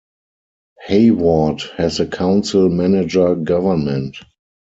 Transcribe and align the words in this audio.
Hayward 0.87 1.61
has 1.77 1.99
a 1.99 2.07
council-manager 2.07 3.35
government. 3.35 4.17